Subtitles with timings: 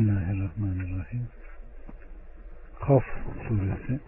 [0.00, 1.28] Bismillahirrahmanirrahim.
[2.80, 3.04] Kaf
[3.48, 4.00] suresi.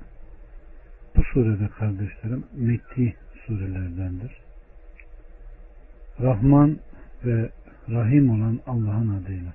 [1.17, 3.15] Bu surede kardeşlerim Mekki
[3.47, 4.33] surelerdendir.
[6.21, 6.79] Rahman
[7.25, 7.51] ve
[7.91, 9.53] Rahim olan Allah'ın adıyla.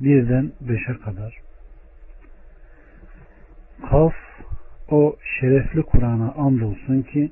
[0.00, 1.38] Birden beşe kadar.
[3.90, 4.14] Kaf
[4.90, 7.30] o şerefli Kur'an'a andolsun ki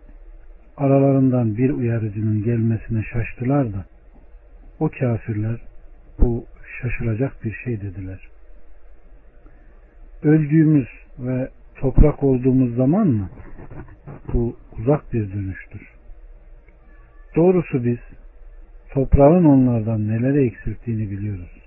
[0.76, 3.84] aralarından bir uyarıcının gelmesine şaştılar da
[4.80, 5.60] o kafirler
[6.18, 6.46] bu
[6.82, 8.28] şaşılacak bir şey dediler.
[10.22, 10.88] Öldüğümüz
[11.18, 13.30] ve toprak olduğumuz zaman mı?
[14.32, 15.88] Bu uzak bir dönüştür.
[17.36, 17.98] Doğrusu biz
[18.90, 21.60] toprağın onlardan neleri eksilttiğini biliyoruz.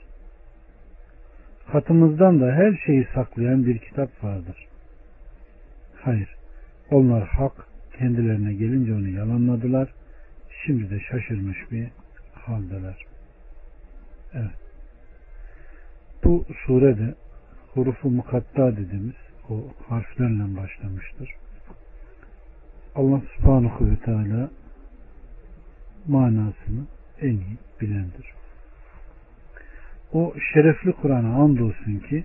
[1.71, 4.67] Katımızdan da her şeyi saklayan bir kitap vardır.
[6.01, 6.35] Hayır,
[6.91, 7.67] onlar hak
[7.97, 9.89] kendilerine gelince onu yalanladılar.
[10.65, 11.87] Şimdi de şaşırmış bir
[12.33, 13.05] haldeler.
[14.33, 14.66] Evet.
[16.23, 17.15] Bu surede
[17.73, 19.15] hurufu mukatta dediğimiz
[19.49, 21.29] o harflerle başlamıştır.
[22.95, 24.49] Allah subhanahu ve teala
[26.07, 26.85] manasını
[27.21, 28.33] en iyi bilendir.
[30.13, 32.23] O şerefli Kur'an'a andolsun ki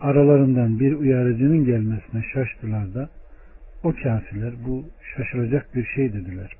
[0.00, 3.08] aralarından bir uyarıcının gelmesine şaştılar da
[3.84, 4.84] o kafirler bu
[5.16, 6.52] şaşılacak bir şey dediler.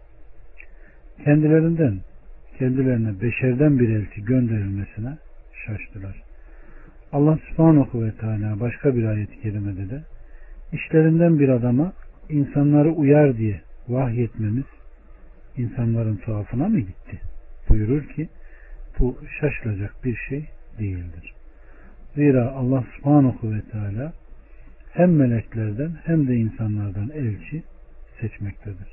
[1.24, 2.00] Kendilerinden
[2.58, 5.18] kendilerine beşerden bir elçi gönderilmesine
[5.66, 6.23] şaştılar.
[7.14, 10.02] Allah subhanahu ve teala başka bir ayet-i kerimede de
[10.72, 11.92] işlerinden bir adama
[12.28, 14.64] insanları uyar diye vahyetmemiz
[15.56, 17.20] insanların tuhafına mı gitti?
[17.68, 18.28] Buyurur ki
[18.98, 20.48] bu şaşılacak bir şey
[20.78, 21.34] değildir.
[22.14, 24.12] Zira Allah subhanahu ve teala
[24.92, 27.62] hem meleklerden hem de insanlardan elçi
[28.20, 28.88] seçmektedir.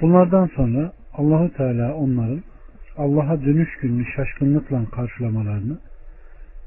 [0.00, 2.42] Bunlardan sonra Allahu Teala onların
[2.96, 5.78] Allah'a dönüş gününü şaşkınlıkla karşılamalarını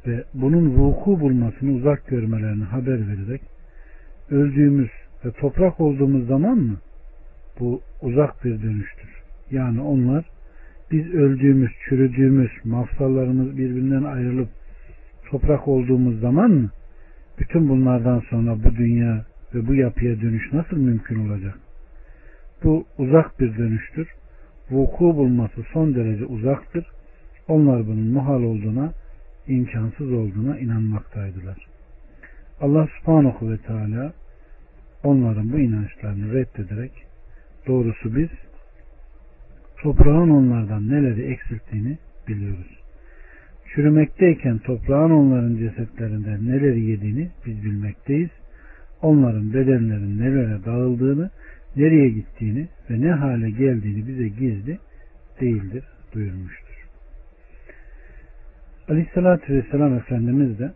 [0.07, 3.41] ve bunun vuku bulmasını uzak görmelerini haber vererek
[4.31, 4.89] öldüğümüz
[5.25, 6.77] ve toprak olduğumuz zaman mı
[7.59, 9.09] bu uzak bir dönüştür.
[9.51, 10.25] Yani onlar
[10.91, 14.49] biz öldüğümüz, çürüdüğümüz, mafsallarımız birbirinden ayrılıp
[15.29, 16.69] toprak olduğumuz zaman mı
[17.39, 21.59] bütün bunlardan sonra bu dünya ve bu yapıya dönüş nasıl mümkün olacak?
[22.63, 24.07] Bu uzak bir dönüştür.
[24.71, 26.85] Vuku bulması son derece uzaktır.
[27.47, 28.91] Onlar bunun muhal olduğuna
[29.47, 31.57] imkansız olduğuna inanmaktaydılar.
[32.61, 34.13] Allah subhanahu ve teala
[35.03, 36.91] onların bu inançlarını reddederek
[37.67, 38.29] doğrusu biz
[39.81, 41.97] toprağın onlardan neleri eksilttiğini
[42.27, 42.77] biliyoruz.
[43.75, 48.29] Çürümekteyken toprağın onların cesetlerinden neleri yediğini biz bilmekteyiz.
[49.01, 51.29] Onların bedenlerin nelere dağıldığını,
[51.75, 54.79] nereye gittiğini ve ne hale geldiğini bize gizli
[55.41, 55.83] değildir
[56.15, 56.66] buyurmuştur.
[58.89, 60.73] Aleyhissalatü Vesselam Efendimiz de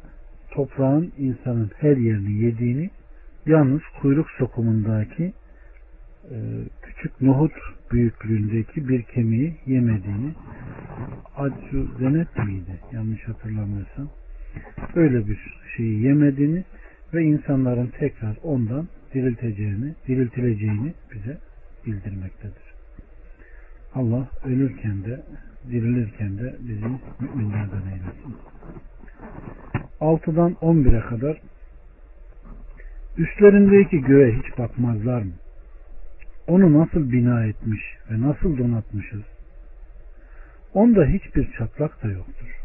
[0.51, 2.89] toprağın insanın her yerini yediğini
[3.45, 5.33] yalnız kuyruk sokumundaki
[6.31, 6.37] e,
[6.81, 7.51] küçük nohut
[7.91, 10.33] büyüklüğündeki bir kemiği yemediğini
[11.37, 12.79] Accu Zenet miydi?
[12.91, 14.09] Yanlış hatırlamıyorsam.
[14.95, 15.39] Öyle bir
[15.77, 16.63] şeyi yemediğini
[17.13, 21.37] ve insanların tekrar ondan dirilteceğini, diriltileceğini bize
[21.85, 22.73] bildirmektedir.
[23.95, 25.23] Allah ölürken de
[25.71, 26.85] dirilirken de bizi
[27.19, 28.35] müminlerden eylesin.
[30.01, 31.41] 6'dan 11'e kadar
[33.17, 35.31] üstlerindeki göğe hiç bakmazlar mı?
[36.47, 39.21] Onu nasıl bina etmiş ve nasıl donatmışız?
[40.73, 42.61] Onda hiçbir çatlak da yoktur.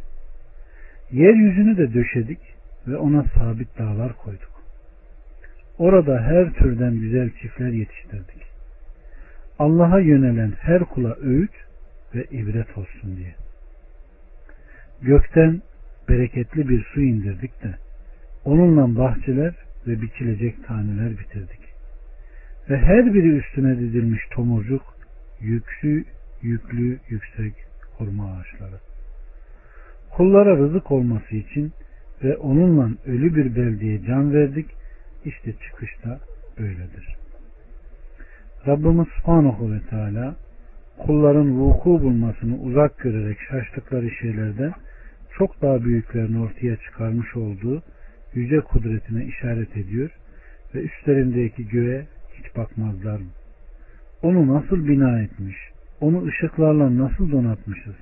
[1.13, 2.39] Yeryüzünü de döşedik
[2.87, 4.57] ve ona sabit dağlar koyduk.
[5.79, 8.43] Orada her türden güzel çiftler yetiştirdik.
[9.59, 11.66] Allah'a yönelen her kula öğüt
[12.17, 13.35] ve ibret olsun diye.
[15.03, 15.63] Gökten
[16.09, 17.75] bereketli bir su indirdik de
[18.45, 19.55] onunla bahçeler
[19.87, 21.61] ve biçilecek taneler bitirdik.
[22.71, 24.83] Ve her biri üstüne dizilmiş tomurcuk,
[25.41, 26.05] yüklü,
[26.43, 27.55] yüklü, yüksek
[27.99, 28.79] hurma ağaçları.
[30.11, 31.73] Kullara rızık olması için
[32.23, 34.67] ve onunla ölü bir beldeye can verdik.
[35.25, 36.21] İşte çıkışta
[36.59, 37.17] böyledir.
[38.67, 40.37] Rabbimiz Subhanahu ve Teala
[40.99, 44.73] kulların vuku bulmasını uzak görerek şaştıkları şeylerden
[45.39, 47.83] çok daha büyüklerini ortaya çıkarmış olduğu
[48.35, 50.11] yüce kudretine işaret ediyor
[50.75, 53.31] ve üstlerindeki göğe hiç bakmazlar mı?
[54.23, 55.57] Onu nasıl bina etmiş,
[56.01, 57.95] onu ışıklarla nasıl donatmışız?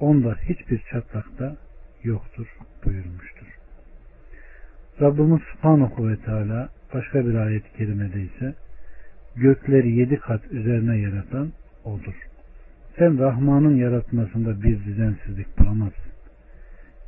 [0.00, 1.56] Onda hiçbir çatlakta
[2.04, 2.46] yoktur
[2.84, 3.46] buyurmuştur.
[5.00, 8.54] Rabbimiz Subhanahu ve Teala başka bir ayet-i kerimede ise
[9.36, 11.52] gökleri yedi kat üzerine yaratan
[11.84, 12.14] odur.
[12.98, 16.12] Sen Rahman'ın yaratmasında bir düzensizlik bulamazsın.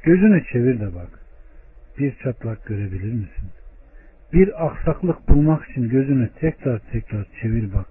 [0.02, 1.20] Gözünü çevir de bak.
[1.98, 3.50] Bir çatlak görebilir misin?
[4.32, 7.86] Bir aksaklık bulmak için gözünü tekrar tekrar çevir bak.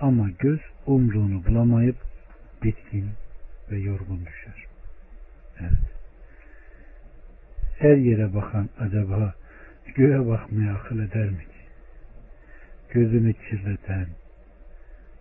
[0.00, 1.96] Ama göz umduğunu bulamayıp
[2.62, 3.08] bitkin
[3.70, 4.64] ve yorgun düşer.
[5.60, 5.94] Evet.
[7.78, 9.34] Her yere bakan acaba
[9.94, 11.64] göğe bakmaya akıl eder mi ki?
[12.92, 14.06] Gözünü kirleten,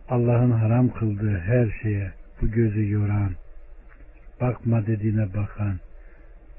[0.10, 2.12] Allah'ın haram kıldığı her şeye
[2.42, 3.32] bu gözü yoran,
[4.42, 5.80] bakma dediğine bakan,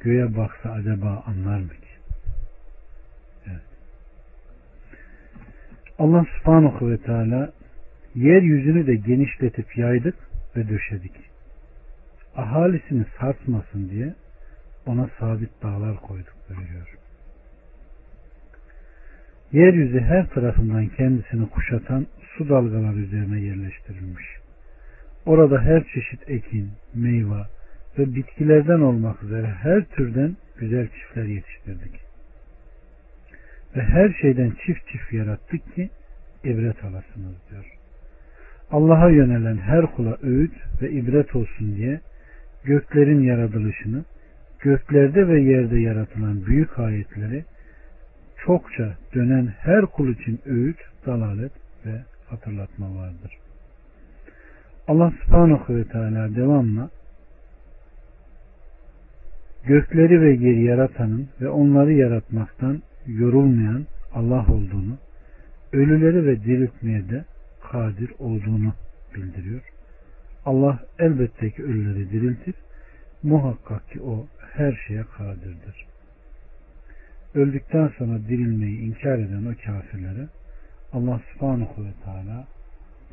[0.01, 1.95] göğe baksa acaba anlar mı ki?
[3.47, 3.63] Evet.
[5.99, 7.53] Allah subhanahu ve teala
[8.15, 10.17] yeryüzünü de genişletip yaydık
[10.57, 11.13] ve döşedik.
[12.37, 14.15] Ahalisini sarsmasın diye
[14.87, 16.99] ona sabit dağlar koyduk buyuruyor.
[19.53, 22.07] Yeryüzü her tarafından kendisini kuşatan
[22.39, 24.25] su dalgaları üzerine yerleştirilmiş.
[25.27, 27.43] Orada her çeşit ekin, meyve
[27.99, 32.01] ve bitkilerden olmak üzere her türden güzel çiftler yetiştirdik.
[33.77, 35.91] Ve her şeyden çift çift yarattık ki
[36.45, 37.65] ibret alasınız diyor.
[38.71, 42.01] Allah'a yönelen her kula öğüt ve ibret olsun diye
[42.65, 44.05] göklerin yaratılışını,
[44.61, 47.45] göklerde ve yerde yaratılan büyük ayetleri
[48.45, 51.53] çokça dönen her kul için öğüt, dalalet
[51.87, 52.03] ve
[52.35, 53.39] hatırlatma vardır.
[54.89, 56.91] Allah subhanahu ve teala devamla
[59.65, 64.97] gökleri ve yeri yaratanın ve onları yaratmaktan yorulmayan Allah olduğunu,
[65.73, 67.25] ölüleri ve diriltmeye de
[67.71, 68.73] kadir olduğunu
[69.15, 69.63] bildiriyor.
[70.45, 72.55] Allah elbette ki ölüleri diriltir.
[73.23, 75.87] Muhakkak ki o her şeye kadirdir.
[77.35, 80.29] Öldükten sonra dirilmeyi inkar eden o kafirlere
[80.95, 82.47] Allah subhanahu ve teala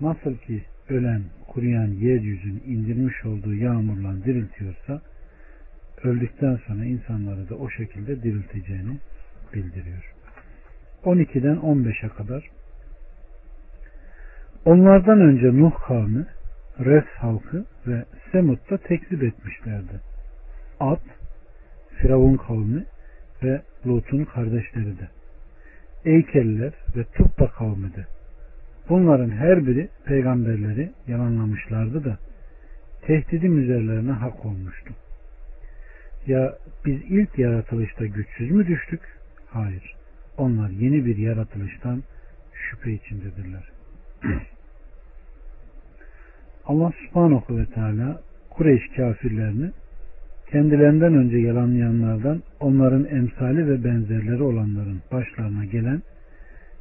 [0.02, 5.02] nasıl ki ölen, kuruyan yeryüzünü indirmiş olduğu yağmurla diriltiyorsa
[6.04, 8.98] öldükten sonra insanları da o şekilde dirilteceğini
[9.54, 10.14] bildiriyor.
[11.04, 12.50] 12'den 15'e kadar
[14.66, 16.26] Onlardan önce Nuh kavmi,
[16.80, 20.00] Res halkı ve Semud'da tekzip etmişlerdi.
[20.80, 21.02] Ad,
[21.98, 22.86] Firavun kavmi
[23.44, 25.21] ve Lut'un kardeşleri de.
[26.06, 28.06] Eykeliler ve Tubba kavmi de.
[28.90, 32.18] Bunların her biri peygamberleri yalanlamışlardı da
[33.02, 34.94] tehdidim üzerlerine hak olmuştu.
[36.28, 39.02] Ya biz ilk yaratılışta güçsüz mü düştük?
[39.48, 39.96] Hayır.
[40.38, 42.04] Onlar yeni bir yaratılıştan
[42.54, 43.72] şüphe içindedirler.
[46.66, 49.72] Allah subhanahu ve teala Kureyş kafirlerini
[50.52, 56.02] kendilerinden önce yalanlayanlardan onların emsali ve benzerleri olanların başlarına gelen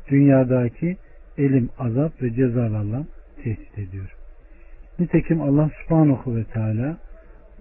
[0.09, 0.97] dünyadaki
[1.39, 3.07] elim, azap ve cezalarla
[3.43, 4.17] tehdit ediyor.
[4.99, 6.97] Nitekim Allah subhanahu ve teala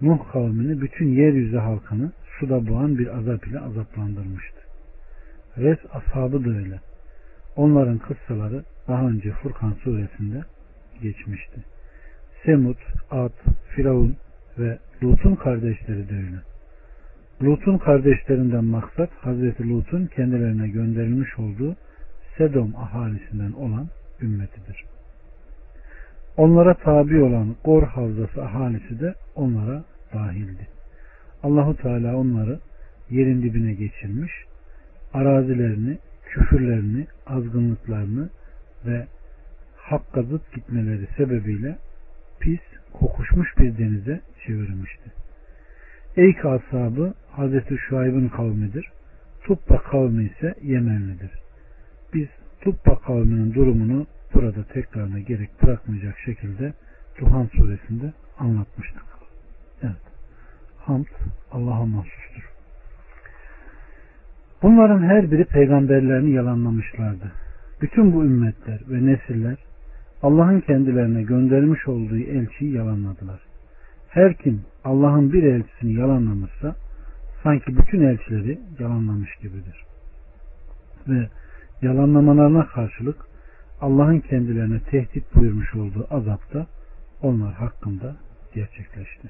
[0.02, 4.60] Nuh kavmini bütün yeryüzü halkını suda boğan bir azap ile azaplandırmıştı.
[5.58, 6.80] Res ashabı da öyle.
[7.56, 10.40] Onların kıssaları daha önce Furkan suresinde
[11.02, 11.60] geçmişti.
[12.44, 12.76] Semud,
[13.10, 13.32] Ad,
[13.68, 14.16] Firavun
[14.58, 16.40] ve Lut'un kardeşleri de öyle.
[17.42, 21.76] Lut'un kardeşlerinden maksat Hazreti Lut'un kendilerine gönderilmiş olduğu
[22.38, 23.88] Sedom ahalisinden olan
[24.22, 24.84] ümmetidir.
[26.36, 30.68] Onlara tabi olan Gor havzası ahalisi de onlara dahildi.
[31.42, 32.58] Allahu Teala onları
[33.10, 34.32] yerin dibine geçirmiş,
[35.12, 38.30] arazilerini, küfürlerini, azgınlıklarını
[38.86, 39.06] ve
[39.76, 41.78] hakka zıt gitmeleri sebebiyle
[42.40, 42.60] pis,
[42.92, 45.10] kokuşmuş bir denize çevirmişti.
[46.16, 48.86] Eyk ashabı Hazreti Şuayb'ın kavmidir.
[49.44, 51.30] Tubba kavmi ise Yemenlidir.
[52.14, 52.28] Biz
[52.60, 56.72] Tubba kavminin durumunu burada tekrarına gerek bırakmayacak şekilde
[57.20, 59.02] Duhan suresinde anlatmıştık.
[59.82, 60.02] Evet.
[60.78, 61.06] Hamd
[61.52, 62.50] Allah'a mahsustur.
[64.62, 67.32] Bunların her biri peygamberlerini yalanlamışlardı.
[67.82, 69.56] Bütün bu ümmetler ve nesiller
[70.22, 73.40] Allah'ın kendilerine göndermiş olduğu elçiyi yalanladılar.
[74.08, 76.76] Her kim Allah'ın bir elçisini yalanlamışsa
[77.42, 79.84] sanki bütün elçileri yalanlamış gibidir.
[81.08, 81.28] Ve
[81.82, 83.16] yalanlamalarına karşılık
[83.80, 86.66] Allah'ın kendilerine tehdit buyurmuş olduğu azap da
[87.22, 88.16] onlar hakkında
[88.54, 89.28] gerçekleşti.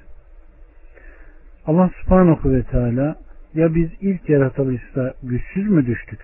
[1.65, 3.15] Allah subhanahu ve teala
[3.53, 6.19] ya biz ilk yaratılışta güçsüz mü düştük?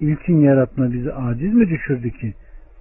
[0.00, 2.34] İlkin yaratma bizi aciz mi düşürdü ki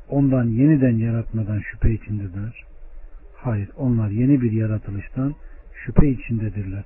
[0.09, 2.63] ondan yeniden yaratmadan şüphe içindedir?
[3.35, 5.35] Hayır, onlar yeni bir yaratılıştan
[5.85, 6.83] şüphe içindedirler.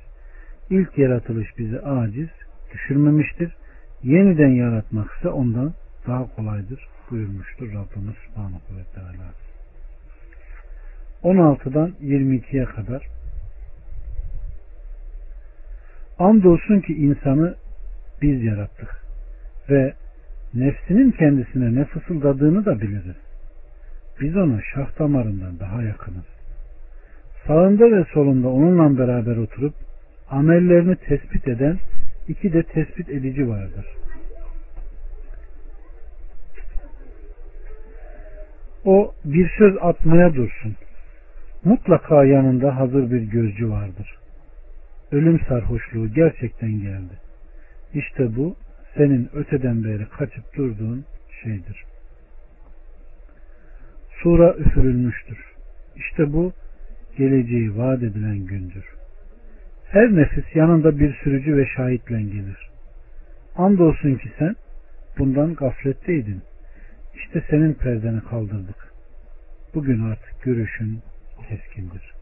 [0.70, 2.30] İlk yaratılış bizi aciz,
[2.74, 3.56] düşürmemiştir.
[4.04, 5.74] Yeniden yaratmak ise ondan
[6.08, 9.34] daha kolaydır buyurmuştur Rabbimiz Subhanahu ve Teala.
[11.24, 13.08] 16'dan 22'ye kadar
[16.20, 17.56] Andolsun ki insanı
[18.22, 19.04] biz yarattık
[19.70, 19.94] ve
[20.54, 23.16] nefsinin kendisine ne fısıldadığını da biliriz.
[24.22, 26.26] Biz ona şah damarından daha yakınız.
[27.48, 29.74] Sağında ve solunda onunla beraber oturup
[30.30, 31.80] amellerini tespit eden
[32.28, 33.86] iki de tespit edici vardır.
[38.86, 40.76] O bir söz atmaya dursun.
[41.64, 44.18] Mutlaka yanında hazır bir gözcü vardır.
[45.12, 47.14] Ölüm sarhoşluğu gerçekten geldi.
[47.94, 48.56] İşte bu
[48.98, 51.06] senin öteden beri kaçıp durduğun
[51.44, 51.84] şeydir.
[54.24, 55.38] Sura üfürülmüştür.
[55.96, 56.54] İşte bu
[57.18, 58.86] geleceği vaat edilen gündür.
[59.86, 62.70] Her nefis yanında bir sürücü ve şahitle gelir.
[63.56, 64.56] Andolsun ki sen
[65.18, 66.42] bundan gafletteydin.
[67.16, 68.94] İşte senin perdeni kaldırdık.
[69.74, 71.00] Bugün artık görüşün
[71.50, 72.14] keskindir.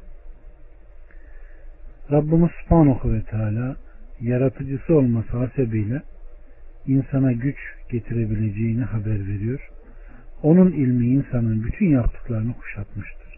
[2.12, 3.76] Rabbimiz Subhanahu ve Teala
[4.22, 6.02] yaratıcısı olması hasebiyle
[6.88, 7.58] insana güç
[7.90, 9.70] getirebileceğini haber veriyor.
[10.44, 13.38] Onun ilmi insanın bütün yaptıklarını kuşatmıştır.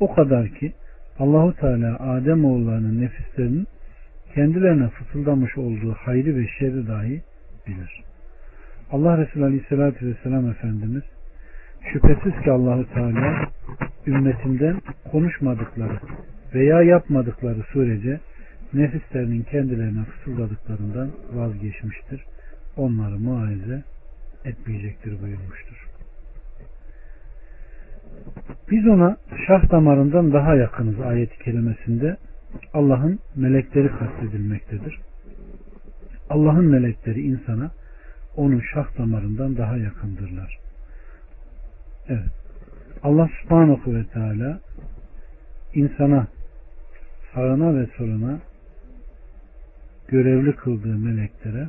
[0.00, 0.72] O kadar ki
[1.18, 3.66] Allahu Teala Adem oğullarının nefislerinin
[4.34, 7.22] kendilerine fısıldamış olduğu hayrı ve şerri dahi
[7.66, 8.02] bilir.
[8.90, 11.02] Allah Resulü Aleyhisselatü Vesselam Efendimiz
[11.92, 13.48] şüphesiz ki Allahu Teala
[14.06, 14.80] ümmetinden
[15.10, 16.00] konuşmadıkları
[16.54, 18.20] veya yapmadıkları sürece
[18.72, 22.24] nefislerinin kendilerine fısıldadıklarından vazgeçmiştir.
[22.76, 23.84] Onları muayize
[24.44, 25.88] etmeyecektir buyurmuştur.
[28.70, 29.16] Biz ona
[29.46, 32.16] şah damarından daha yakınız ayet-i kerimesinde
[32.74, 35.00] Allah'ın melekleri kastedilmektedir.
[36.30, 37.70] Allah'ın melekleri insana
[38.36, 40.58] onun şah damarından daha yakındırlar.
[42.08, 42.30] Evet.
[43.02, 44.60] Allah subhanahu ve teala
[45.74, 46.26] insana
[47.34, 48.38] sağına ve soluna
[50.08, 51.68] görevli kıldığı meleklere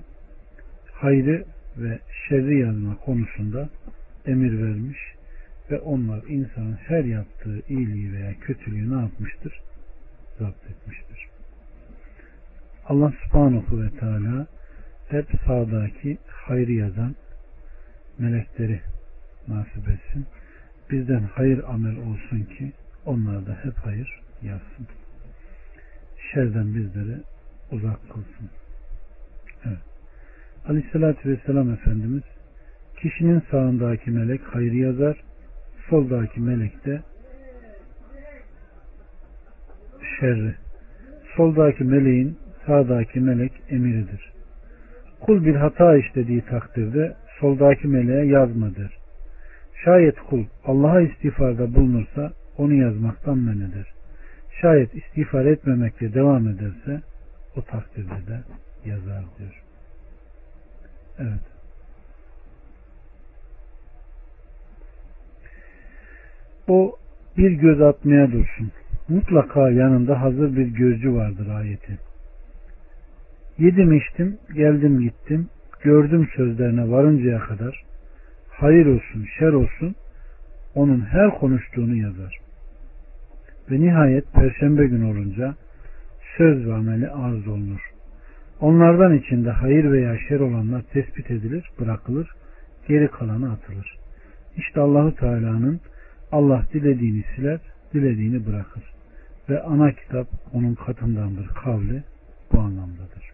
[0.97, 1.45] hayrı
[1.77, 3.69] ve şerri yazma konusunda
[4.25, 4.99] emir vermiş
[5.71, 9.61] ve onlar insanın her yaptığı iyiliği veya kötülüğü ne yapmıştır?
[10.39, 11.27] Zapt etmiştir.
[12.85, 14.47] Allah subhanahu ve teala
[15.09, 17.15] hep sağdaki hayrı yazan
[18.17, 18.81] melekleri
[19.47, 20.25] nasip etsin.
[20.91, 22.73] Bizden hayır amel olsun ki
[23.05, 24.87] onlar da hep hayır yazsın.
[26.33, 27.17] Şerden bizleri
[27.71, 28.49] uzak kılsın.
[29.65, 29.96] Evet.
[30.69, 32.23] Aleyhissalatü Vesselam Efendimiz
[33.01, 35.17] kişinin sağındaki melek hayır yazar,
[35.89, 37.01] soldaki melek de
[40.19, 40.55] şerri.
[41.35, 44.31] Soldaki meleğin sağdaki melek emiridir.
[45.19, 48.97] Kul bir hata işlediği takdirde soldaki meleğe yazma der.
[49.83, 53.93] Şayet kul Allah'a istiğfarda bulunursa onu yazmaktan men eder.
[54.61, 57.01] Şayet istiğfar etmemekle devam ederse
[57.55, 58.39] o takdirde de
[58.85, 59.66] yazar diyor.
[61.19, 61.39] Evet.
[66.67, 66.95] O
[67.37, 68.71] bir göz atmaya dursun.
[69.09, 71.97] Mutlaka yanında hazır bir gözcü vardır ayeti.
[73.57, 75.49] Yedim içtim, geldim gittim,
[75.81, 77.83] gördüm sözlerine varıncaya kadar
[78.49, 79.95] hayır olsun, şer olsun
[80.75, 82.39] onun her konuştuğunu yazar.
[83.71, 85.55] Ve nihayet perşembe gün olunca
[86.37, 87.86] söz ve ameli arz olunur.
[88.61, 92.29] Onlardan içinde hayır veya şer olanlar tespit edilir, bırakılır,
[92.87, 93.97] geri kalanı atılır.
[94.57, 95.79] İşte Allahu Teala'nın
[96.31, 97.59] Allah dilediğini siler,
[97.93, 98.83] dilediğini bırakır.
[99.49, 102.03] Ve ana kitap onun katındandır kavli
[102.53, 103.31] bu anlamdadır.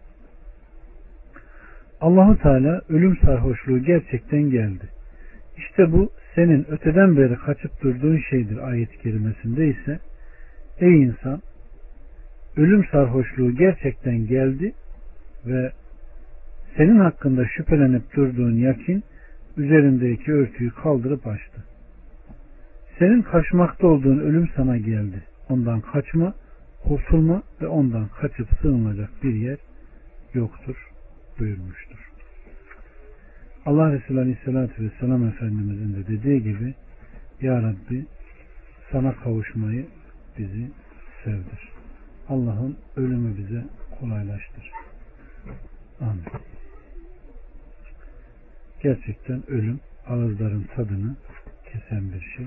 [2.00, 4.88] Allahu Teala ölüm sarhoşluğu gerçekten geldi.
[5.56, 9.98] İşte bu senin öteden beri kaçıp durduğun şeydir ayet-i kerimesinde ise
[10.78, 11.42] ey insan
[12.56, 14.72] ölüm sarhoşluğu gerçekten geldi
[15.46, 15.72] ve
[16.76, 19.04] senin hakkında şüphelenip durduğun yakin
[19.56, 21.64] üzerindeki örtüyü kaldırıp açtı.
[22.98, 25.22] Senin kaçmakta olduğun ölüm sana geldi.
[25.48, 26.34] Ondan kaçma,
[26.82, 29.58] kurtulma ve ondan kaçıp sığınacak bir yer
[30.34, 30.76] yoktur
[31.38, 32.10] buyurmuştur.
[33.66, 36.74] Allah Resulü Aleyhisselatü Vesselam Efendimizin de dediği gibi
[37.40, 38.06] Ya Rabbi
[38.92, 39.86] sana kavuşmayı
[40.38, 40.70] bizi
[41.24, 41.72] sevdir.
[42.28, 43.64] Allah'ın ölümü bize
[44.00, 44.83] kolaylaştır.
[46.04, 46.24] Amin.
[48.82, 51.16] Gerçekten ölüm ağızların tadını
[51.72, 52.46] kesen bir şey.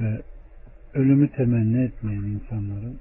[0.00, 0.22] Ve
[0.94, 2.98] ölümü temenni etmeyen insanların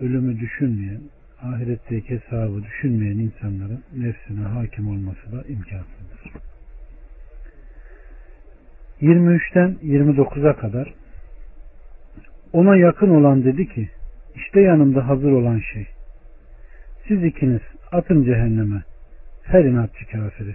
[0.00, 1.00] ölümü düşünmeyen,
[1.42, 6.32] ahiretteki hesabı düşünmeyen insanların nefsine hakim olması da imkansızdır.
[9.02, 10.94] 23'ten 29'a kadar
[12.52, 13.90] ona yakın olan dedi ki
[14.36, 15.86] işte yanımda hazır olan şey
[17.08, 17.60] Siz ikiniz
[17.92, 18.82] atın cehenneme
[19.42, 20.54] her inatçı kafiri.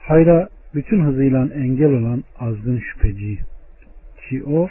[0.00, 3.38] Hayra bütün hızıyla engel olan azgın şüpheciyi
[4.28, 4.68] ki o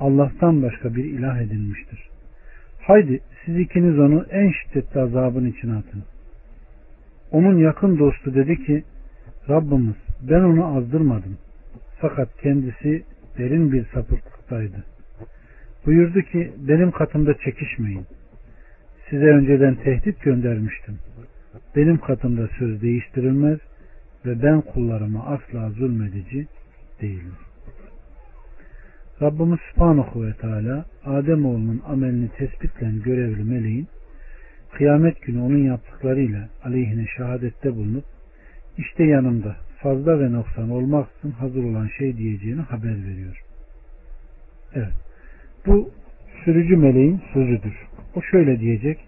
[0.00, 2.08] Allah'tan başka bir ilah edinmiştir.
[2.80, 6.04] Haydi siz ikiniz onu en şiddetli azabın içine atın.
[7.30, 8.84] Onun yakın dostu dedi ki
[9.48, 11.38] Rabbimiz ben onu azdırmadım.
[12.00, 13.04] Fakat kendisi
[13.38, 14.84] derin bir sapıklıktaydı.
[15.86, 18.06] Buyurdu ki benim katımda çekişmeyin.
[19.14, 20.98] Size önceden tehdit göndermiştim.
[21.76, 23.58] Benim katımda söz değiştirilmez
[24.26, 26.46] ve ben kullarıma asla zulmedici
[27.00, 27.34] değilim.
[29.22, 33.88] Rabbimiz Subhanahu ve Teala Ademoğlunun amelini tespitle görevli meleğin
[34.72, 38.04] kıyamet günü onun yaptıklarıyla aleyhine şehadette bulunup
[38.78, 43.42] işte yanımda fazla ve noksan olmaksızın hazır olan şey diyeceğini haber veriyor.
[44.74, 44.94] Evet.
[45.66, 45.90] Bu
[46.44, 47.93] sürücü meleğin sözüdür.
[48.16, 48.98] O şöyle diyecek.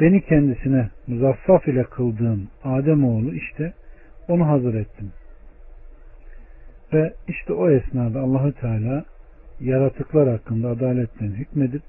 [0.00, 3.72] Beni kendisine muzaffaf ile kıldığım Ademoğlu işte
[4.28, 5.12] onu hazır ettim.
[6.92, 9.04] Ve işte o esnada Allahü Teala
[9.60, 11.82] yaratıklar hakkında adaletten hükmedip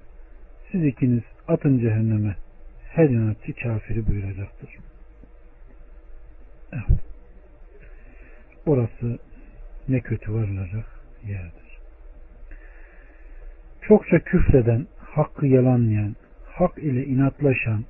[0.71, 2.35] siz ikiniz atın cehenneme
[2.89, 4.69] her inatçı kafiri buyuracaktır.
[6.73, 6.99] Evet.
[8.65, 9.19] Orası
[9.89, 10.85] ne kötü varılacak
[11.27, 11.79] yerdir.
[13.81, 16.15] Çokça küfreden, hakkı yalanlayan,
[16.55, 17.83] hak ile inatlaşan,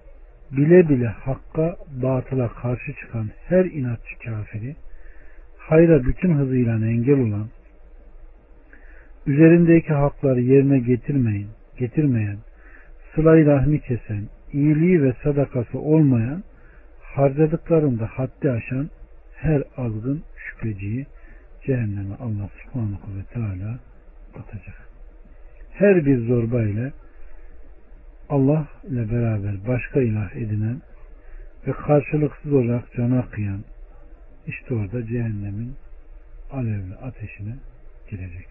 [0.52, 4.76] bile bile hakka batıla karşı çıkan her inatçı kafiri,
[5.58, 7.48] hayra bütün hızıyla engel olan,
[9.28, 12.38] üzerindeki hakları yerine getirmeyin, getirmeyen,
[13.16, 16.44] sıla rahmi kesen, iyiliği ve sadakası olmayan,
[17.02, 18.90] harcadıklarında haddi aşan
[19.36, 21.06] her azgın şüpheciyi
[21.66, 23.80] cehenneme Allah subhanahu ve teala
[24.36, 24.88] atacak.
[25.72, 26.92] Her bir zorba ile
[28.34, 30.82] Allah ile beraber başka ilah edinen
[31.68, 33.64] ve karşılıksız olarak cana kıyan
[34.48, 35.76] işte orada cehennemin
[36.52, 37.56] alevli ateşine
[38.10, 38.48] girecek.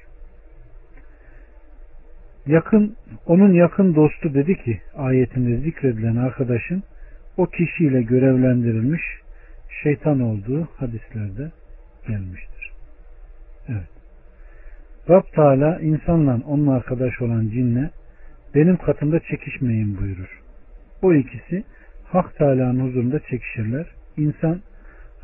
[2.47, 6.83] Yakın, onun yakın dostu dedi ki ayetinde zikredilen arkadaşın
[7.37, 9.03] o kişiyle görevlendirilmiş
[9.83, 11.53] şeytan olduğu hadislerde
[12.09, 12.73] gelmiştir.
[13.68, 13.88] Evet.
[15.11, 17.90] Rab Teala insanla onun arkadaş olan cinle
[18.55, 20.41] benim katımda çekişmeyin buyurur.
[21.03, 21.65] O ikisi
[22.05, 23.87] Hak Teala'nın huzurunda çekişirler.
[24.17, 24.61] İnsan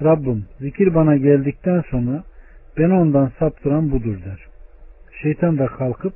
[0.02, 2.24] Rabbim zikir bana geldikten sonra
[2.78, 4.46] beni ondan saptıran budur der.
[5.22, 6.12] Şeytan da kalkıp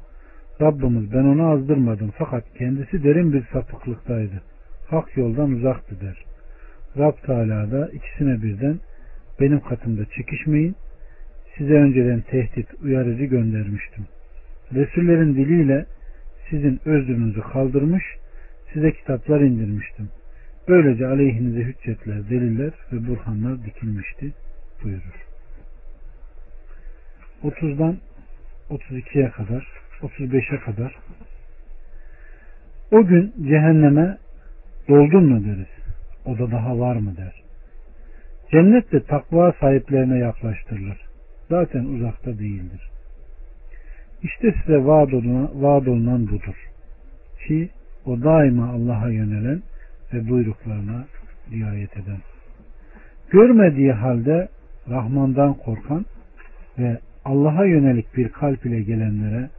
[0.61, 4.43] Rabbimiz ben onu azdırmadım fakat kendisi derin bir sapıklıktaydı.
[4.89, 6.25] Hak yoldan uzaktı der.
[6.99, 8.79] Rab Teala da ikisine birden
[9.41, 10.77] benim katımda çekişmeyin.
[11.57, 14.05] Size önceden tehdit, uyarıcı göndermiştim.
[14.75, 15.87] Resullerin diliyle
[16.53, 18.05] sizin özrünüzü kaldırmış,
[18.73, 20.09] size kitaplar indirmiştim.
[20.69, 24.33] Böylece aleyhinize hüccetler, deliller ve burhanlar dikilmişti
[24.85, 25.27] buyurur.
[27.45, 27.97] 30'dan
[28.71, 29.69] 32'ye kadar,
[30.03, 30.97] 35'e kadar
[32.91, 34.19] o gün cehenneme
[34.89, 35.73] doldun mu deriz.
[36.27, 37.43] O da daha var mı der.
[38.51, 40.99] Cennet de takva sahiplerine yaklaştırılır.
[41.49, 42.92] Zaten uzakta değildir.
[44.23, 46.71] İşte size vaad olunan, vaad olunan budur.
[47.47, 47.71] Ki
[48.07, 49.63] o daima Allah'a yönelen
[50.13, 51.07] ve buyruklarına
[51.53, 52.19] riayet eden.
[53.31, 54.49] Görmediği halde
[54.91, 56.07] Rahman'dan korkan
[56.79, 59.51] ve Allah'a yönelik bir kalp ile gelenlere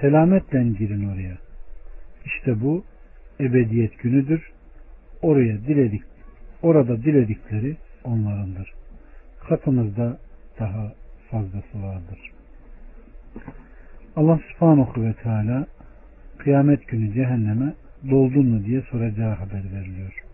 [0.00, 1.38] selametle girin oraya.
[2.24, 2.84] İşte bu
[3.40, 4.50] ebediyet günüdür.
[5.22, 6.02] Oraya diledik,
[6.62, 8.72] orada diledikleri onlarındır.
[9.48, 10.18] Katımızda
[10.60, 10.92] daha
[11.30, 12.18] fazlası vardır.
[14.18, 15.66] Allah subhanahu ve teala
[16.38, 17.74] kıyamet günü cehenneme
[18.10, 20.24] doldun mu diye soracağı haber veriliyor.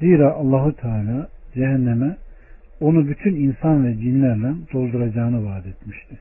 [0.00, 2.16] Zira Allahu Teala cehenneme
[2.80, 6.18] onu bütün insan ve cinlerle dolduracağını vaat etmişti.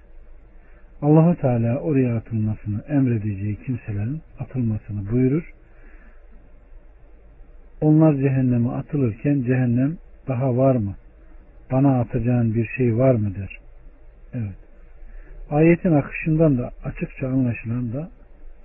[1.01, 5.53] Allahu Teala oraya atılmasını emredeceği kimselerin atılmasını buyurur.
[7.81, 9.97] Onlar cehenneme atılırken cehennem
[10.27, 10.95] daha var mı?
[11.71, 13.59] Bana atacağın bir şey var mı der.
[14.33, 14.60] Evet.
[15.51, 18.09] Ayetin akışından da açıkça anlaşılan da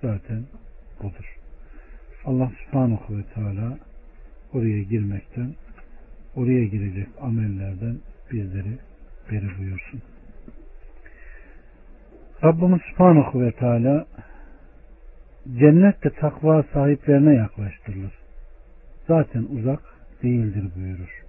[0.02, 0.42] zaten
[1.02, 1.36] budur.
[2.24, 3.78] Allah subhanahu ve teala
[4.52, 5.54] oraya girmekten,
[6.36, 7.98] oraya girecek amellerden
[8.32, 8.78] bizleri
[9.30, 10.02] beri buyursun.
[12.44, 14.06] Rabbimiz subhanahu ve teala
[15.58, 18.12] cennette takva sahiplerine yaklaştırılır.
[19.08, 19.80] Zaten uzak
[20.22, 21.22] değildir buyurur.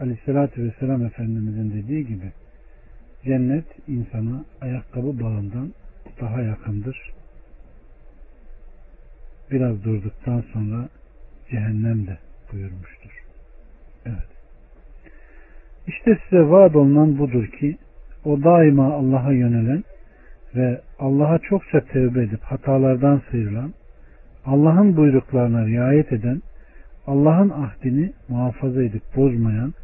[0.00, 2.32] Aleyhissalatü vesselam Efendimizin dediği gibi
[3.24, 5.72] cennet insana ayakkabı bağından
[6.20, 7.12] daha yakındır
[9.50, 10.88] biraz durduktan sonra
[11.50, 12.18] cehennem de
[12.52, 13.24] buyurmuştur.
[14.06, 14.28] Evet.
[15.86, 17.76] İşte size vaat olunan budur ki
[18.24, 19.84] o daima Allah'a yönelen
[20.54, 23.74] ve Allah'a çokça tevbe edip hatalardan sıyrılan,
[24.46, 26.42] Allah'ın buyruklarına riayet eden,
[27.06, 29.74] Allah'ın ahdini muhafaza edip bozmayan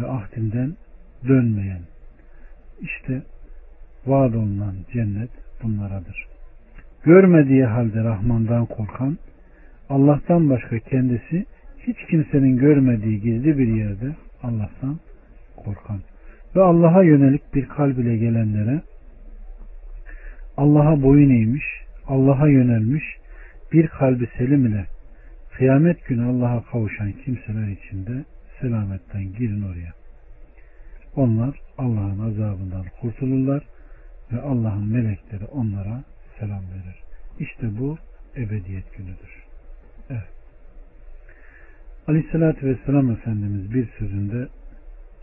[0.00, 0.74] ve ahdinden
[1.28, 1.80] dönmeyen.
[2.80, 3.22] İşte
[4.06, 5.30] vaad olunan cennet
[5.62, 6.26] bunlaradır.
[7.04, 9.18] Görmediği halde Rahman'dan korkan,
[9.88, 11.46] Allah'tan başka kendisi
[11.78, 14.98] hiç kimsenin görmediği gizli bir yerde Allah'tan
[15.56, 16.00] korkan
[16.56, 18.80] ve Allah'a yönelik bir kalb ile gelenlere
[20.56, 21.64] Allah'a boyun eğmiş,
[22.06, 23.04] Allah'a yönelmiş
[23.72, 24.86] bir kalbi selim ile
[25.56, 28.24] kıyamet günü Allah'a kavuşan kimseler içinde
[28.60, 29.97] selametten girin oraya.
[31.16, 33.62] Onlar Allah'ın azabından kurtulurlar
[34.32, 36.04] ve Allah'ın melekleri onlara
[36.38, 37.02] selam verir.
[37.38, 37.98] İşte bu
[38.36, 39.44] ebediyet günüdür.
[40.10, 40.28] Evet.
[42.08, 44.48] Aleyhissalatü Vesselam Efendimiz bir sözünde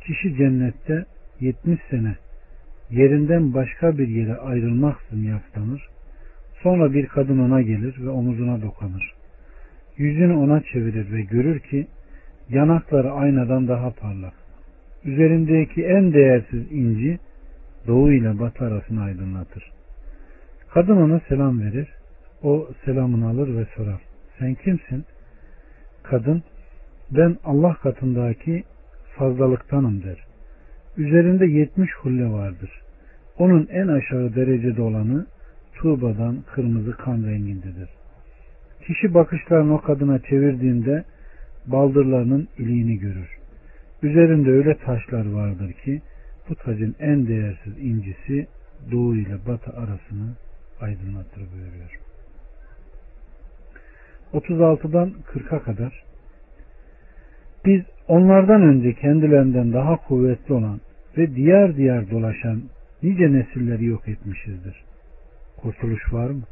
[0.05, 1.05] kişi cennette
[1.39, 2.15] 70 sene
[2.89, 5.89] yerinden başka bir yere ayrılmaksızın yaslanır.
[6.63, 9.13] Sonra bir kadın ona gelir ve omuzuna dokanır.
[9.97, 11.87] Yüzünü ona çevirir ve görür ki
[12.49, 14.44] yanakları aynadan daha parlak.
[15.05, 17.19] Üzerindeki en değersiz inci
[17.87, 19.71] doğu ile batı arasını aydınlatır.
[20.69, 21.87] Kadın ona selam verir.
[22.43, 24.01] O selamını alır ve sorar.
[24.39, 25.05] Sen kimsin?
[26.03, 26.43] Kadın
[27.11, 28.63] ben Allah katındaki
[29.17, 30.25] fazlalıktanım der.
[30.97, 32.81] Üzerinde yetmiş hulle vardır.
[33.37, 35.25] Onun en aşağı derecede olanı
[35.73, 37.89] tuğbadan kırmızı kan rengindedir.
[38.87, 41.03] Kişi bakışlarını o kadına çevirdiğinde
[41.67, 43.34] baldırlarının iliğini görür.
[44.03, 46.01] Üzerinde öyle taşlar vardır ki
[46.49, 48.47] bu tacın en değersiz incisi
[48.91, 50.35] doğu ile batı arasını
[50.81, 51.99] aydınlatır buyuruyor.
[54.33, 56.03] 36'dan 40'a kadar
[57.65, 60.81] biz onlardan önce kendilerinden daha kuvvetli olan
[61.17, 62.61] ve diğer diğer dolaşan
[63.03, 64.83] nice nesilleri yok etmişizdir.
[65.57, 66.43] Kurtuluş var mı?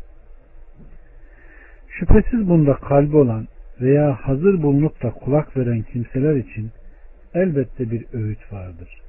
[1.90, 3.48] Şüphesiz bunda kalbi olan
[3.82, 6.72] veya hazır bulunup da kulak veren kimseler için
[7.34, 9.02] elbette bir öğüt vardır.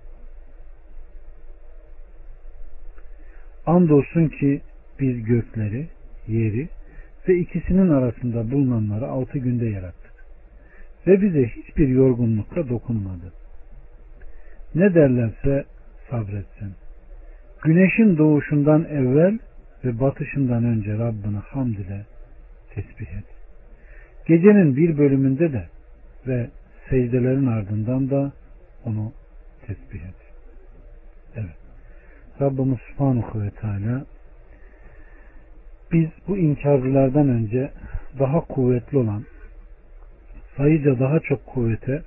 [3.66, 4.60] Andolsun ki
[5.00, 5.88] biz gökleri,
[6.28, 6.68] yeri
[7.28, 10.12] ve ikisinin arasında bulunanları altı günde yarattık.
[11.06, 13.32] Ve bize hiçbir yorgunlukla dokunmadı.
[14.74, 15.64] Ne derlerse
[16.10, 16.74] sabretsin.
[17.64, 19.38] Güneşin doğuşundan evvel
[19.84, 22.06] ve batışından önce Rabbini hamd ile
[22.74, 23.24] tesbih et.
[24.26, 25.68] Gecenin bir bölümünde de
[26.26, 26.50] ve
[26.90, 28.32] secdelerin ardından da
[28.84, 29.12] onu
[29.66, 30.14] tesbih et.
[31.36, 31.56] Evet.
[32.40, 34.04] Rabbimiz Subhanahu ve Teala
[35.92, 37.70] biz bu inkarcılardan önce
[38.18, 39.24] daha kuvvetli olan
[40.56, 42.02] sayıca daha çok kuvvete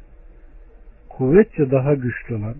[1.10, 2.56] kuvvetçe daha güçlü olan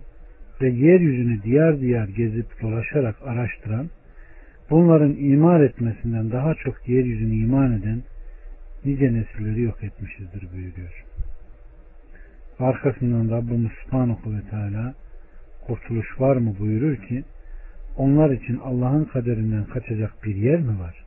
[0.60, 3.90] ve yeryüzünü diğer diğer gezip dolaşarak araştıran
[4.70, 8.02] bunların iman etmesinden daha çok yeryüzünü iman eden
[8.84, 11.04] nice nesilleri yok etmişizdir buyuruyor.
[12.60, 14.94] Arkasından Rabbimiz Subhanahu ve Teala
[15.66, 17.24] kurtuluş var mı buyurur ki
[17.96, 21.04] onlar için Allah'ın kaderinden kaçacak bir yer mi var?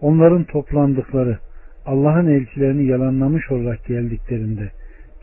[0.00, 1.38] Onların toplandıkları
[1.86, 4.70] Allah'ın elçilerini yalanlamış olarak geldiklerinde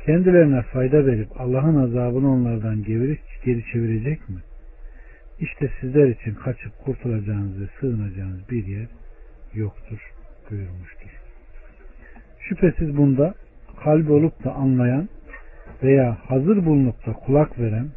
[0.05, 4.39] kendilerine fayda verip Allah'ın azabını onlardan geri, geri çevirecek mi?
[5.39, 8.87] İşte sizler için kaçıp kurtulacağınız ve sığınacağınız bir yer
[9.53, 10.11] yoktur
[10.49, 11.09] buyurmuştur.
[12.39, 13.33] Şüphesiz bunda
[13.83, 15.09] kalbi olup da anlayan
[15.83, 17.89] veya hazır bulunup da kulak veren,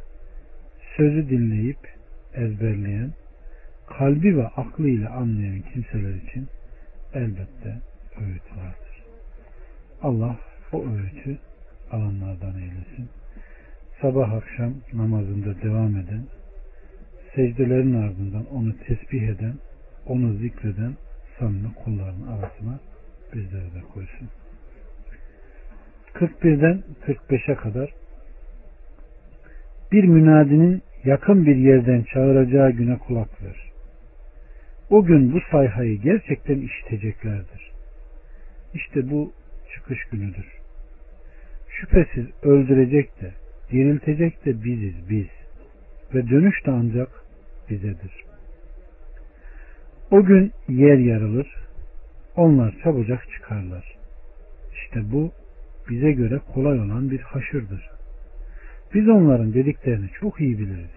[0.97, 1.79] sözü dinleyip
[2.35, 3.13] ezberleyen,
[3.87, 6.49] kalbi ve aklıyla anlayan kimseler için
[7.15, 7.79] elbette
[8.21, 9.05] öğüt vardır.
[10.03, 10.37] Allah
[10.73, 11.39] o öğütü
[11.91, 13.09] alanlardan eylesin.
[14.01, 16.23] Sabah akşam namazında devam eden,
[17.35, 19.55] secdelerin ardından onu tesbih eden,
[20.07, 20.97] onu zikreden
[21.39, 22.81] samimi kulların arasına
[23.35, 24.29] bizleri de koysun.
[26.15, 27.91] 41'den 45'e kadar
[29.93, 33.73] bir münadinin yakın bir yerden çağıracağı güne kulak ver.
[34.91, 37.73] O gün bu sayhayı gerçekten işiteceklerdir.
[38.75, 39.33] İşte bu
[39.75, 40.47] çıkış günüdür.
[41.69, 43.33] Şüphesiz öldürecek de,
[43.73, 45.27] diriltecek de biziz biz.
[46.15, 47.09] Ve dönüş de ancak
[47.71, 48.25] bizedir.
[50.11, 51.55] O gün yer yarılır,
[52.37, 53.97] onlar çabucak çıkarlar.
[54.75, 55.33] İşte bu
[55.91, 57.91] bize göre kolay olan bir haşırdır.
[58.95, 60.91] Biz onların dediklerini çok iyi biliriz.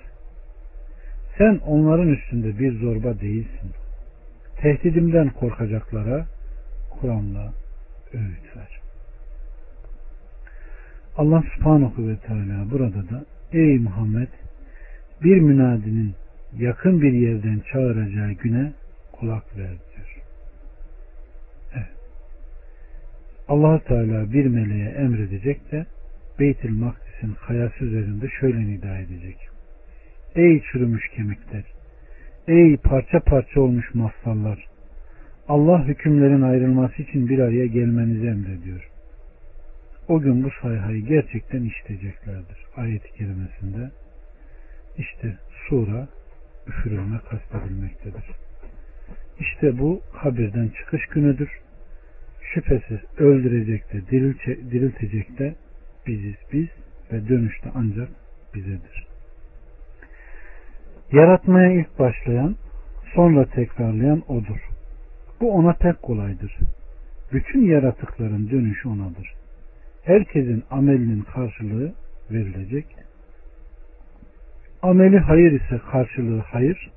[1.38, 3.72] Sen onların üstünde bir zorba değilsin.
[4.62, 6.26] Tehdidimden korkacaklara
[6.92, 7.54] Kur'an'la
[8.14, 8.80] öğüt ver.
[11.18, 14.28] Allah subhanahu ve teala burada da ey Muhammed
[15.24, 16.16] bir münadinin
[16.58, 18.74] yakın bir yerden çağıracağı güne
[19.12, 20.22] kulak ver diyor.
[21.76, 21.88] Evet.
[23.48, 25.86] Allah Teala bir meleğe emredecek de
[26.40, 29.38] Beytül Makdis'in kayası üzerinde şöyle nida edecek.
[30.36, 31.64] Ey çürümüş kemikler!
[32.48, 34.68] Ey parça parça olmuş mafsallar!
[35.48, 38.90] Allah hükümlerin ayrılması için bir araya gelmenizi emrediyor.
[40.08, 42.58] O gün bu sayhayı gerçekten işiteceklerdir.
[42.76, 43.92] Ayet-i kerimesinde
[44.98, 45.38] işte
[45.70, 46.08] sura
[46.68, 48.24] üfürülme kastedilmektedir.
[49.40, 51.50] İşte bu kabirden çıkış günüdür.
[52.56, 54.02] Şüphesiz öldürecek de
[54.72, 55.56] diriltecek de
[56.08, 56.68] biziz biz
[57.12, 58.10] ve dönüşte ancak
[58.56, 59.08] bizedir.
[61.12, 62.56] Yaratmaya ilk başlayan,
[63.16, 64.70] sonra tekrarlayan odur.
[65.42, 66.58] Bu ona pek kolaydır.
[67.34, 69.34] Bütün yaratıkların dönüşü onadır.
[70.04, 71.94] Herkesin amelinin karşılığı
[72.32, 72.86] verilecek.
[74.82, 76.92] Ameli hayır ise karşılığı hayır,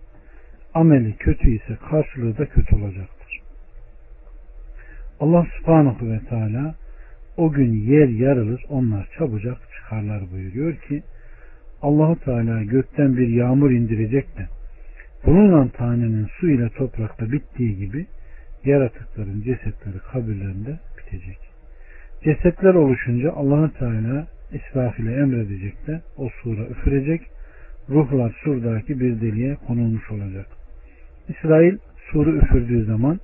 [0.75, 3.18] ameli kötü ise karşılığı da kötü olacaktır.
[5.21, 6.75] Allah subhanahu ve teala
[7.37, 11.03] o gün yer yarılır onlar çabucak çıkarlar buyuruyor ki
[11.83, 14.47] Allahu Teala gökten bir yağmur indirecek de
[15.27, 18.07] bununla tanenin su ile toprakta bittiği gibi
[18.65, 21.39] yaratıkların cesetleri kabirlerinde bitecek.
[22.25, 27.21] Cesetler oluşunca allah Teala İsrafil'e emredecek de o sura üfürecek.
[27.91, 30.47] Ruhlar surdaki bir deliğe konulmuş olacak.
[31.29, 31.79] İsrail
[32.13, 33.21] suru üfürdüğü zaman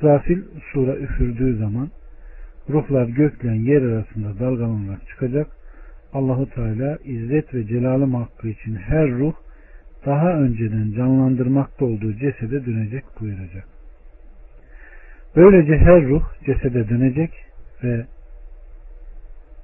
[0.00, 1.88] İsrafil sura üfürdüğü zaman
[2.70, 5.46] ruhlar gökle yer arasında dalgalanarak çıkacak.
[6.12, 9.34] Allahu Teala izzet ve celalım hakkı için her ruh
[10.06, 13.64] daha önceden canlandırmakta olduğu cesede dönecek buyuracak.
[15.36, 17.30] Böylece her ruh cesede dönecek
[17.84, 18.06] ve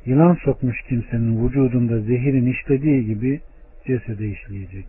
[0.06, 3.40] yılan sokmuş kimsenin vücudunda zehirin işlediği gibi
[3.86, 4.86] cesede işleyecek.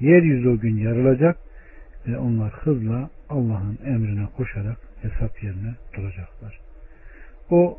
[0.00, 1.36] Yeryüzü o gün yarılacak
[2.08, 6.60] ve onlar hızla Allah'ın emrine koşarak hesap yerine duracaklar.
[7.50, 7.78] O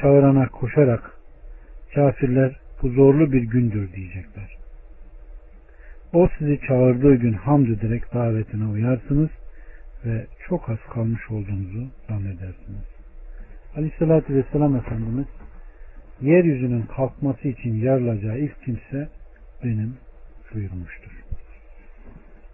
[0.00, 1.12] çağırana koşarak
[1.94, 4.56] kafirler bu zorlu bir gündür diyecekler.
[6.12, 9.30] O sizi çağırdığı gün hamd ederek davetine uyarsınız
[10.04, 12.86] ve çok az kalmış olduğunuzu zannedersiniz.
[13.76, 15.26] Aleyhissalatü Vesselam Efendimiz
[16.20, 19.08] yeryüzünün kalkması için yarılacağı ilk kimse
[19.64, 19.96] benim
[20.54, 21.24] buyurmuştur.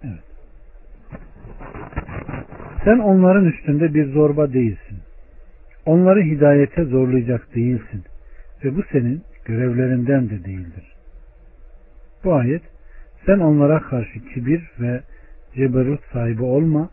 [0.02, 0.22] Evet.
[2.84, 4.98] Sen onların üstünde bir zorba değilsin.
[5.86, 8.04] Onları hidayete zorlayacak değilsin.
[8.64, 10.92] Ve bu senin görevlerinden de değildir.
[12.24, 12.62] Bu ayet
[13.26, 15.00] sen onlara karşı kibir ve
[15.54, 16.90] ceberut sahibi olma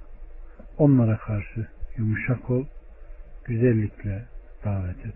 [0.79, 2.65] Onlara karşı yumuşak ol,
[3.45, 4.23] güzellikle
[4.65, 5.13] davet et.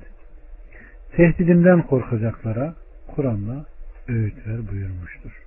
[1.15, 2.75] Tehdidimden korkacaklara
[3.07, 3.65] Kur'an'la
[4.07, 5.43] öğüt ver buyurmuştur.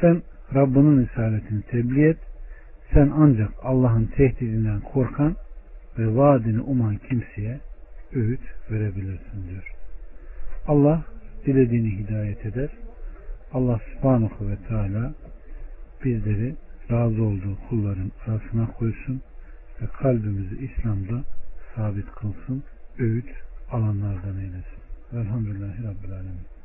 [0.00, 0.22] Sen
[0.54, 2.18] Rabbinin isaletini tebliğ et.
[2.92, 5.36] Sen ancak Allah'ın tehdidinden korkan
[5.98, 7.60] ve vaadini uman kimseye
[8.12, 9.72] öğüt verebilirsin diyor.
[10.66, 11.04] Allah
[11.46, 12.70] dilediğini hidayet eder.
[13.52, 15.14] Allah subhanahu ve teala
[16.04, 16.54] bizleri
[16.90, 19.22] razı olduğu kulların arasına koysun
[19.82, 21.24] ve kalbimizi İslam'da
[21.74, 22.62] sabit kılsın,
[22.98, 23.30] öğüt
[23.70, 24.78] alanlardan eylesin.
[25.12, 26.57] Velhamdülillahi Rabbil Alemin.